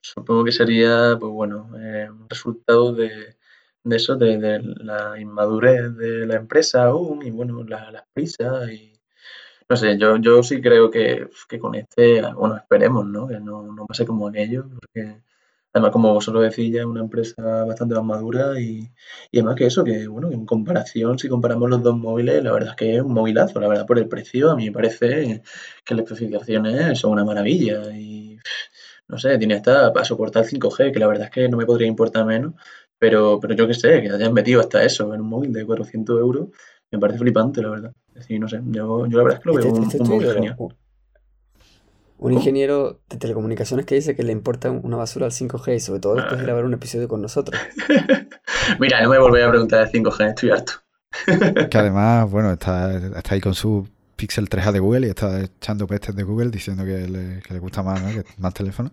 [0.02, 3.36] supongo que sería, pues bueno, eh, un resultado de,
[3.84, 8.94] de eso, de, la inmadurez de la empresa aún y bueno, las la prisas y
[9.70, 13.28] no sé, yo, yo sí creo que, que con este, bueno, esperemos, ¿no?
[13.28, 15.22] Que no, no pase como aquello, porque
[15.78, 17.36] Además, como vosotros decís, ya es una empresa
[17.66, 18.90] bastante más madura y,
[19.32, 22.72] y además que eso, que bueno, en comparación, si comparamos los dos móviles, la verdad
[22.72, 25.44] es que es un movilazo, la verdad, por el precio, a mí me parece
[25.86, 28.40] que las especificaciones son una maravilla y
[29.08, 31.88] no sé, tiene hasta para soportar 5G, que la verdad es que no me podría
[31.88, 32.54] importar menos,
[32.98, 36.20] pero, pero yo qué sé, que hayan metido hasta eso en un móvil de 400
[36.20, 36.48] euros,
[36.92, 37.94] me parece flipante, la verdad.
[38.10, 40.34] Es decir, no sé, yo, yo la verdad es que lo veo este, un, móvil
[40.34, 40.58] genial.
[42.20, 46.00] Un ingeniero de telecomunicaciones que dice que le importa una basura al 5G y sobre
[46.00, 47.60] todo después de grabar un episodio con nosotros.
[48.80, 50.74] Mira, no me volví a preguntar del 5G, estoy harto.
[51.70, 55.86] que además, bueno, está, está ahí con su Pixel 3A de Google y está echando
[55.86, 58.10] pestes de Google diciendo que le, gusta más, ¿no?
[58.10, 58.92] que más teléfono.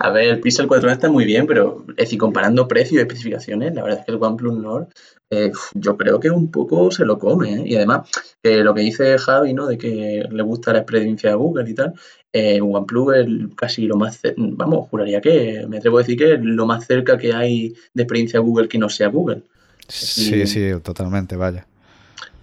[0.00, 3.74] A ver, el Pixel 4A está muy bien, pero es decir, comparando precios y especificaciones,
[3.74, 4.88] la verdad es que el OnePlus Nord
[5.34, 7.54] eh, yo creo que un poco se lo come.
[7.54, 7.62] ¿eh?
[7.66, 8.08] Y además,
[8.42, 9.66] lo que dice Javi, ¿no?
[9.66, 11.94] De que le gusta la experiencia de Google y tal,
[12.32, 16.40] eh, OnePlus es casi lo más, vamos, juraría que, me atrevo a decir que es
[16.40, 19.42] lo más cerca que hay de experiencia Google que no sea Google.
[19.88, 21.66] Sí, sí, totalmente, vaya.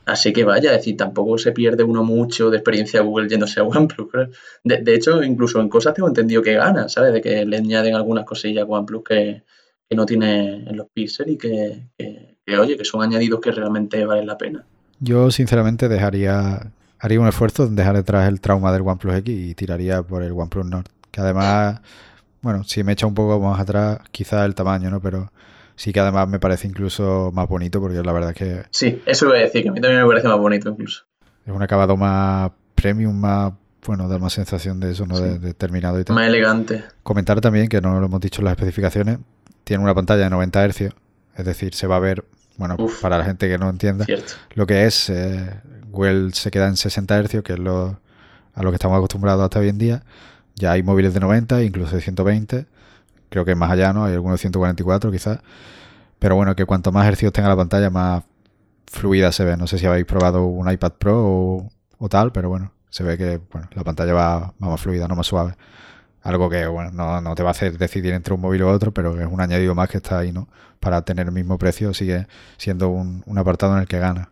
[0.06, 3.64] Así que vaya, es decir, tampoco se pierde uno mucho de experiencia Google yéndose a
[3.64, 4.10] OnePlus.
[4.64, 7.14] De, de, hecho, incluso en cosas tengo entendido que gana, ¿sabes?
[7.14, 9.44] De que le añaden algunas cosillas a OnePlus que,
[9.92, 14.06] que no tiene en los píxeles y que, que, oye, que son añadidos que realmente
[14.06, 14.64] valen la pena.
[15.00, 19.56] Yo, sinceramente, dejaría, haría un esfuerzo en dejar detrás el trauma del OnePlus X y
[19.56, 20.86] tiraría por el OnePlus Nord.
[21.10, 21.82] Que además,
[22.42, 25.02] bueno, si me echa un poco más atrás, quizá el tamaño, ¿no?
[25.02, 25.32] Pero
[25.76, 28.64] sí que además me parece incluso más bonito porque la verdad es que...
[28.70, 31.06] Sí, eso iba a decir, que a mí también me parece más bonito incluso.
[31.46, 33.54] Es un acabado más premium, más,
[33.86, 35.20] bueno, da más sensación de eso, ¿no?
[35.20, 36.16] De, terminado y tal.
[36.16, 36.84] Más elegante.
[37.04, 39.18] Comentar también, que no lo hemos dicho en las especificaciones,
[39.64, 40.82] tiene una pantalla de 90 Hz,
[41.38, 42.26] es decir, se va a ver,
[42.58, 44.06] bueno, para la gente que no entienda,
[44.54, 48.00] lo que es, eh, Well se queda en 60 Hz, que es lo,
[48.54, 50.04] a lo que estamos acostumbrados hasta hoy en día.
[50.56, 52.66] Ya hay móviles de 90, incluso de 120
[53.32, 54.06] creo que más allá, ¿no?
[54.06, 55.40] Hay algunos de 144 quizás.
[56.20, 58.24] Pero bueno, que cuanto más hercios tenga la pantalla, más
[58.86, 59.58] fluida se ve.
[59.58, 63.40] No sé si habéis probado un iPad Pro o, tal, pero bueno, se ve que
[63.52, 65.56] bueno, la pantalla va, más fluida, no más suave.
[66.22, 69.20] Algo que bueno, no, te va a hacer decidir entre un móvil u otro, pero
[69.20, 70.48] es un añadido más que está ahí, ¿no?
[70.80, 74.32] Para tener el mismo precio, sigue siendo un, un apartado en el que gana.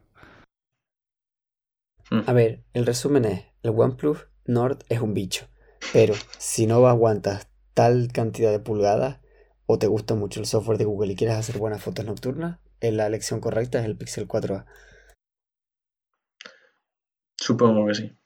[2.12, 2.22] Mm.
[2.28, 5.48] A ver, el resumen es, el OnePlus Nord es un bicho,
[5.94, 9.20] pero si no aguantas tal cantidad de pulgadas
[9.66, 13.08] o te gusta mucho el software de Google y quieres hacer buenas fotos nocturnas, la
[13.08, 14.66] elección correcta es el Pixel 4a.
[17.38, 18.19] Supongo que sí.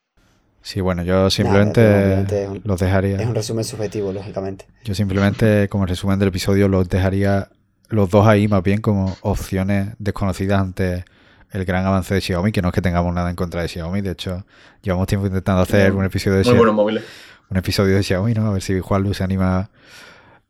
[0.65, 2.25] Sí, bueno, yo simplemente
[2.63, 3.21] los dejaría.
[3.21, 4.65] Es un resumen subjetivo, lógicamente.
[4.85, 7.49] Yo simplemente, como resumen del episodio, los dejaría
[7.89, 11.03] los dos ahí más bien como opciones desconocidas ante
[11.51, 14.01] el gran avance de Xiaomi, que no es que tengamos nada en contra de Xiaomi,
[14.01, 14.45] de hecho,
[14.81, 17.03] llevamos tiempo intentando hacer un episodio de Muy Xia- buenos móviles.
[17.49, 18.47] un episodio de Xiaomi, ¿no?
[18.47, 19.69] A ver si Juanlu se anima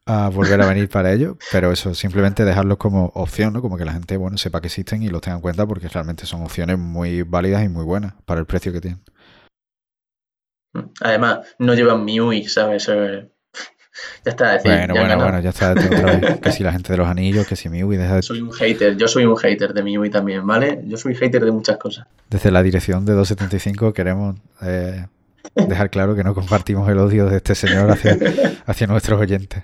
[0.05, 3.61] a volver a venir para ello, pero eso, simplemente dejarlos como opción, ¿no?
[3.61, 6.25] Como que la gente, bueno, sepa que existen y los tenga en cuenta porque realmente
[6.25, 9.01] son opciones muy válidas y muy buenas para el precio que tienen.
[11.01, 12.87] Además, no llevan MIUI, ¿sabes?
[12.89, 13.29] Eh,
[14.25, 15.23] ya está, es decir, Bueno, ya bueno, ganado.
[15.31, 16.39] bueno, ya está otra vez.
[16.39, 18.97] Que si la gente de los anillos, que si MIUI, deja de- Soy un hater,
[18.97, 20.81] yo soy un hater de MIUI también, ¿vale?
[20.85, 22.07] Yo soy hater de muchas cosas.
[22.29, 25.05] Desde la dirección de 275 queremos eh,
[25.55, 28.17] dejar claro que no compartimos el odio de este señor hacia,
[28.65, 29.63] hacia nuestros oyentes.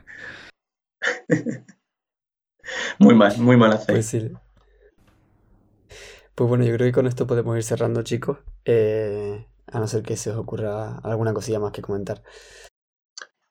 [3.00, 3.88] Muy mal, muy mal hacéis.
[3.96, 4.32] Pues sí.
[6.36, 8.38] Pues bueno, yo creo que con esto podemos ir cerrando, chicos.
[8.66, 12.22] Eh, a no ser que se os ocurra alguna cosilla más que comentar.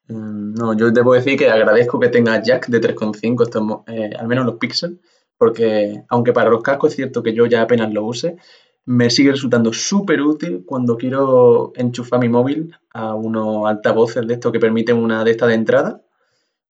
[0.08, 4.10] Mm, No, yo debo decir que agradezco que tenga jack de 3.5, estos mo- eh,
[4.18, 5.00] al menos los Pixel,
[5.36, 8.36] porque aunque para los cascos es cierto que yo ya apenas lo use,
[8.86, 14.50] me sigue resultando súper útil cuando quiero enchufar mi móvil a unos altavoces de estos
[14.52, 16.00] que permiten una de estas de entrada.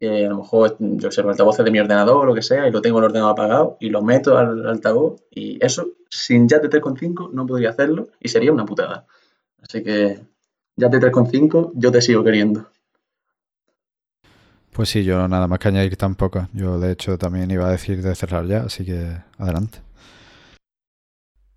[0.01, 2.69] Eh, a lo mejor, yo sé, los altavoces de mi ordenador o lo que sea,
[2.69, 6.63] y lo tengo el ordenador apagado y lo meto al altavoz, y eso sin jack
[6.63, 9.07] de 3.5 no podría hacerlo y sería una putada.
[9.63, 10.21] Así que
[10.77, 12.71] jack de 3.5 yo te sigo queriendo.
[14.73, 16.49] Pues sí, yo nada más que añadir tampoco.
[16.53, 19.81] Yo de hecho también iba a decir de cerrar ya, así que adelante.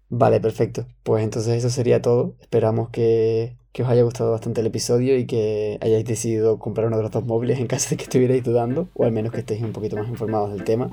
[0.10, 0.88] Vale, perfecto.
[1.04, 2.36] Pues entonces eso sería todo.
[2.41, 6.97] Esperamos que, que os haya gustado bastante el episodio y que hayáis decidido comprar uno
[6.97, 9.62] de los dos móviles en caso de que estuvierais dudando, o al menos que estéis
[9.62, 10.89] un poquito más informados del tema.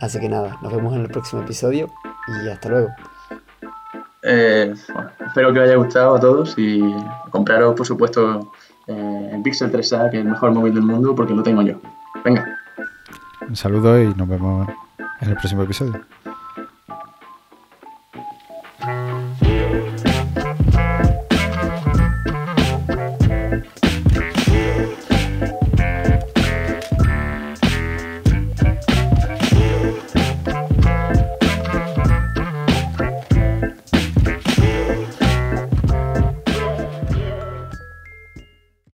[0.00, 1.88] Así que nada, nos vemos en el próximo episodio
[2.28, 2.88] y hasta luego.
[4.22, 4.74] Eh,
[5.26, 6.80] espero que os haya gustado a todos y
[7.30, 8.52] compraros, por supuesto,
[8.86, 11.80] eh, el Pixel 3A, que es el mejor móvil del mundo, porque lo tengo yo.
[12.24, 12.44] Venga.
[13.48, 14.68] Un saludo y nos vemos
[15.20, 16.00] en el próximo episodio.